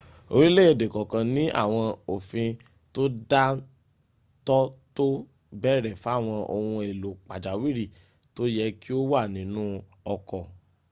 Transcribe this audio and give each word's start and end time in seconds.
orílẹ̀èdè 0.35 0.85
kọ̀ọ̀kan 0.93 1.25
ní 1.35 1.43
àwọn 1.61 1.87
òfin 2.13 2.49
tó 2.93 3.03
dá 3.29 3.43
ń 3.53 3.57
tọ́ 4.47 4.61
tó 4.95 5.05
ń 5.15 5.23
bèèrè 5.61 5.91
fáwọn 6.03 6.39
ohun 6.55 6.79
èlò 6.89 7.09
pàjáwìrì 7.27 7.85
tó 8.35 8.43
yẹ 8.57 8.65
kí 8.81 8.91
ó 8.99 9.01
wà 9.11 9.21
nínú 9.35 9.63
ọkọ̀ 10.13 10.41